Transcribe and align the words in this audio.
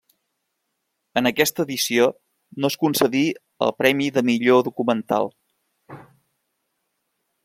En 1.21 1.29
aquesta 1.29 1.65
edició 1.67 2.07
no 2.65 2.71
es 2.73 2.77
concedí 2.85 3.21
el 3.67 3.73
premi 3.83 4.09
de 4.19 4.25
millor 4.33 4.67
documental. 4.71 5.33